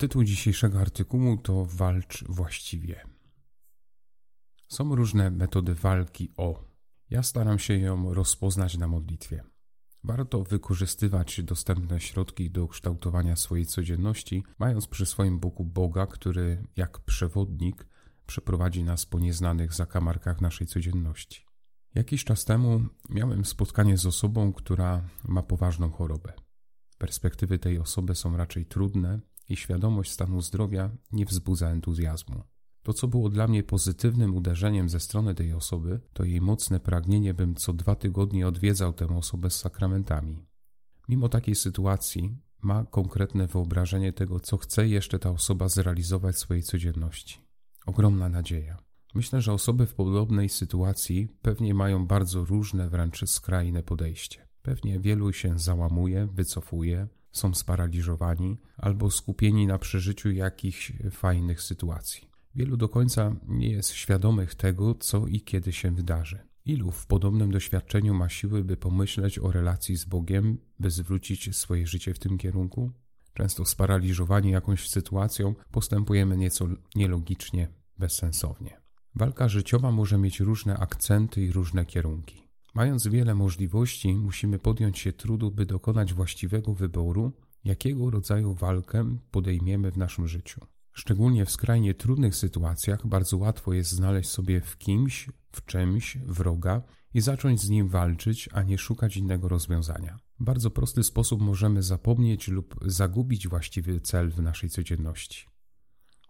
[0.00, 3.06] Tytuł dzisiejszego artykułu to Walcz właściwie.
[4.68, 6.64] Są różne metody walki o.
[7.10, 9.42] Ja staram się ją rozpoznać na modlitwie.
[10.04, 17.00] Warto wykorzystywać dostępne środki do kształtowania swojej codzienności, mając przy swoim boku Boga, który jak
[17.00, 17.86] przewodnik
[18.26, 21.46] przeprowadzi nas po nieznanych zakamarkach naszej codzienności.
[21.94, 26.32] Jakiś czas temu miałem spotkanie z osobą, która ma poważną chorobę.
[26.98, 29.20] Perspektywy tej osoby są raczej trudne
[29.50, 32.42] i świadomość stanu zdrowia nie wzbudza entuzjazmu.
[32.82, 37.34] To, co było dla mnie pozytywnym uderzeniem ze strony tej osoby, to jej mocne pragnienie,
[37.34, 40.46] bym co dwa tygodnie odwiedzał tę osobę z sakramentami.
[41.08, 46.62] Mimo takiej sytuacji ma konkretne wyobrażenie tego, co chce jeszcze ta osoba zrealizować w swojej
[46.62, 47.40] codzienności.
[47.86, 48.78] Ogromna nadzieja.
[49.14, 54.48] Myślę, że osoby w podobnej sytuacji pewnie mają bardzo różne, wręcz skrajne podejście.
[54.62, 62.30] Pewnie wielu się załamuje, wycofuje, są sparaliżowani albo skupieni na przeżyciu jakichś fajnych sytuacji.
[62.54, 66.38] Wielu do końca nie jest świadomych tego, co i kiedy się wydarzy.
[66.64, 71.86] Ilu w podobnym doświadczeniu ma siły, by pomyśleć o relacji z Bogiem, by zwrócić swoje
[71.86, 72.92] życie w tym kierunku?
[73.34, 78.80] Często sparaliżowani jakąś sytuacją postępujemy nieco nielogicznie, bezsensownie.
[79.14, 82.49] Walka życiowa może mieć różne akcenty i różne kierunki.
[82.74, 87.32] Mając wiele możliwości, musimy podjąć się trudu, by dokonać właściwego wyboru,
[87.64, 90.60] jakiego rodzaju walkę podejmiemy w naszym życiu.
[90.92, 96.82] Szczególnie w skrajnie trudnych sytuacjach bardzo łatwo jest znaleźć sobie w kimś, w czymś wroga
[97.14, 100.18] i zacząć z nim walczyć, a nie szukać innego rozwiązania.
[100.40, 105.49] W bardzo prosty sposób możemy zapomnieć lub zagubić właściwy cel w naszej codzienności.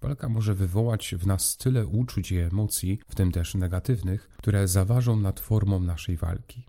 [0.00, 5.20] Walka może wywołać w nas tyle uczuć i emocji, w tym też negatywnych, które zaważą
[5.20, 6.66] nad formą naszej walki.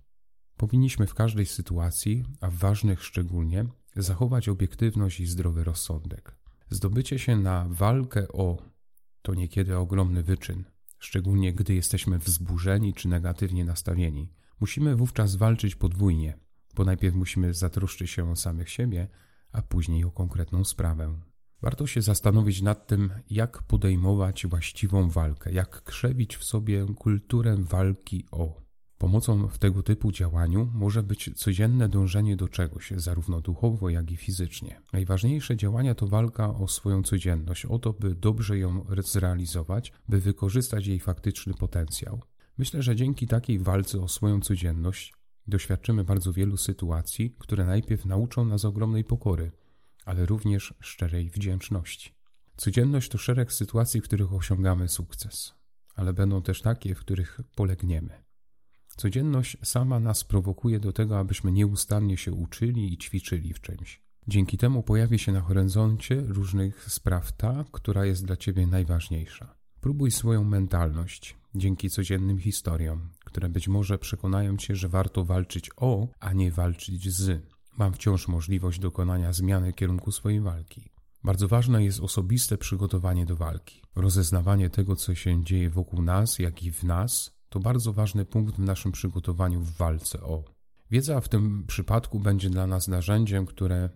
[0.58, 6.35] Powinniśmy w każdej sytuacji, a w ważnych szczególnie, zachować obiektywność i zdrowy rozsądek.
[6.69, 8.57] Zdobycie się na walkę o
[9.22, 10.63] to niekiedy ogromny wyczyn,
[11.00, 14.34] szczególnie gdy jesteśmy wzburzeni czy negatywnie nastawieni.
[14.59, 16.38] Musimy wówczas walczyć podwójnie,
[16.75, 19.07] bo najpierw musimy zatroszczyć się o samych siebie,
[19.51, 21.19] a później o konkretną sprawę.
[21.62, 28.25] Warto się zastanowić nad tym, jak podejmować właściwą walkę, jak krzewić w sobie kulturę walki
[28.31, 28.62] o.
[28.97, 34.18] Pomocą w tego typu działaniu może być codzienne dążenie do czegoś, zarówno duchowo, jak i
[34.18, 34.81] fizycznie.
[34.94, 40.88] Najważniejsze działania to walka o swoją codzienność, o to, by dobrze ją zrealizować, by wykorzystać
[40.88, 42.22] jej faktyczny potencjał.
[42.58, 45.14] Myślę, że dzięki takiej walce o swoją codzienność
[45.47, 49.52] doświadczymy bardzo wielu sytuacji, które najpierw nauczą nas ogromnej pokory,
[50.05, 52.13] ale również szczerej wdzięczności.
[52.57, 55.53] Codzienność to szereg sytuacji, w których osiągamy sukces,
[55.95, 58.23] ale będą też takie, w których polegniemy.
[58.95, 64.01] Codzienność sama nas prowokuje do tego, abyśmy nieustannie się uczyli i ćwiczyli w czymś.
[64.27, 69.55] Dzięki temu pojawi się na horyzoncie różnych spraw ta, która jest dla ciebie najważniejsza.
[69.81, 76.07] Próbuj swoją mentalność dzięki codziennym historiom, które być może przekonają cię, że warto walczyć o,
[76.19, 77.59] a nie walczyć z.
[77.79, 80.90] Mam wciąż możliwość dokonania zmiany kierunku swojej walki.
[81.23, 83.81] Bardzo ważne jest osobiste przygotowanie do walki.
[83.95, 88.56] Rozeznawanie tego, co się dzieje wokół nas, jak i w nas, to bardzo ważny punkt
[88.56, 90.44] w naszym przygotowaniu w walce o.
[90.91, 93.90] Wiedza w tym przypadku będzie dla nas narzędziem, które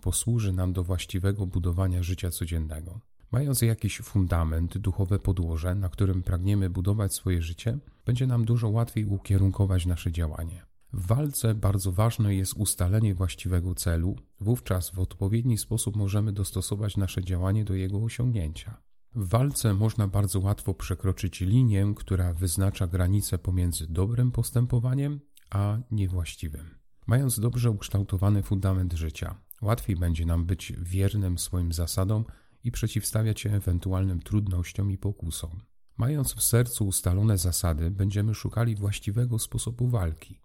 [0.00, 3.00] posłuży nam do właściwego budowania życia codziennego.
[3.32, 9.04] Mając jakiś fundament, duchowe podłoże, na którym pragniemy budować swoje życie, będzie nam dużo łatwiej
[9.04, 10.65] ukierunkować nasze działanie.
[10.92, 17.24] W walce bardzo ważne jest ustalenie właściwego celu, wówczas w odpowiedni sposób możemy dostosować nasze
[17.24, 18.82] działanie do jego osiągnięcia.
[19.14, 25.20] W walce można bardzo łatwo przekroczyć linię, która wyznacza granicę pomiędzy dobrym postępowaniem
[25.50, 26.78] a niewłaściwym.
[27.06, 32.24] Mając dobrze ukształtowany fundament życia, łatwiej będzie nam być wiernym swoim zasadom
[32.64, 35.60] i przeciwstawiać się ewentualnym trudnościom i pokusom.
[35.96, 40.40] Mając w sercu ustalone zasady, będziemy szukali właściwego sposobu walki.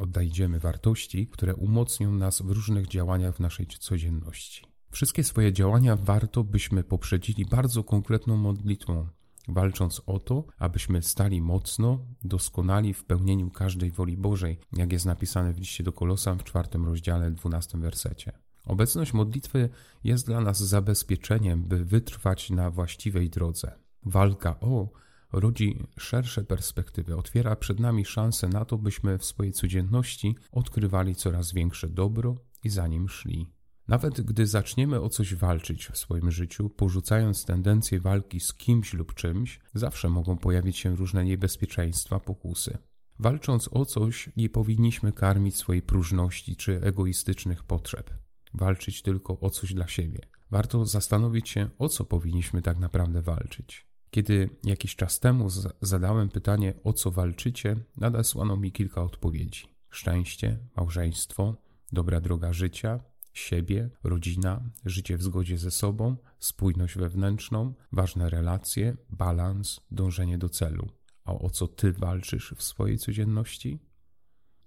[0.00, 4.64] Oddajemy wartości, które umocnią nas w różnych działaniach w naszej codzienności.
[4.90, 9.08] Wszystkie swoje działania warto byśmy poprzedzili bardzo konkretną modlitwą,
[9.48, 15.52] walcząc o to, abyśmy stali mocno, doskonali w pełnieniu każdej woli Bożej, jak jest napisane
[15.52, 18.32] w liście do Kolosan w czwartym rozdziale, dwunastym wersecie.
[18.64, 19.68] Obecność modlitwy
[20.04, 23.72] jest dla nas zabezpieczeniem, by wytrwać na właściwej drodze.
[24.02, 24.88] Walka o
[25.32, 31.52] rodzi szersze perspektywy, otwiera przed nami szanse na to, byśmy w swojej codzienności odkrywali coraz
[31.52, 33.46] większe dobro i za nim szli.
[33.88, 39.14] Nawet gdy zaczniemy o coś walczyć w swoim życiu, porzucając tendencję walki z kimś lub
[39.14, 42.78] czymś, zawsze mogą pojawić się różne niebezpieczeństwa, pokusy.
[43.18, 48.10] Walcząc o coś, nie powinniśmy karmić swojej próżności czy egoistycznych potrzeb.
[48.54, 50.20] Walczyć tylko o coś dla siebie.
[50.50, 53.89] warto zastanowić się, o co powinniśmy tak naprawdę walczyć.
[54.10, 55.48] Kiedy jakiś czas temu
[55.80, 61.56] zadałem pytanie, o co walczycie, nadesłano mi kilka odpowiedzi: szczęście, małżeństwo,
[61.92, 63.00] dobra droga życia,
[63.32, 70.88] siebie, rodzina, życie w zgodzie ze sobą, spójność wewnętrzną, ważne relacje, balans, dążenie do celu.
[71.24, 73.78] A o co ty walczysz w swojej codzienności?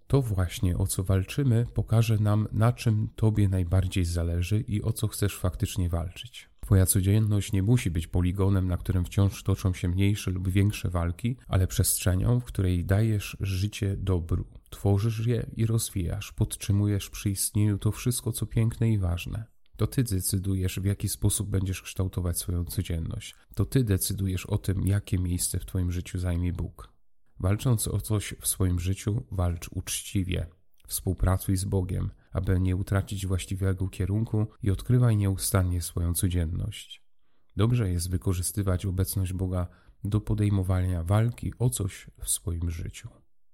[0.07, 5.07] To właśnie o co walczymy pokaże nam, na czym tobie najbardziej zależy i o co
[5.07, 6.52] chcesz faktycznie walczyć.
[6.63, 11.37] Twoja codzienność nie musi być poligonem, na którym wciąż toczą się mniejsze lub większe walki,
[11.47, 14.45] ale przestrzenią, w której dajesz życie dobru.
[14.69, 19.45] Tworzysz je i rozwijasz, podtrzymujesz przy istnieniu to wszystko, co piękne i ważne.
[19.77, 23.35] To ty decydujesz, w jaki sposób będziesz kształtować swoją codzienność.
[23.55, 26.93] To ty decydujesz o tym, jakie miejsce w twoim życiu zajmie Bóg.
[27.39, 30.47] Walcząc o coś w swoim życiu, walcz uczciwie.
[30.87, 37.03] Współpracuj z Bogiem, aby nie utracić właściwego kierunku i odkrywaj nieustannie swoją codzienność.
[37.55, 39.67] Dobrze jest wykorzystywać obecność Boga
[40.03, 43.22] do podejmowania walki o coś w swoim życiu.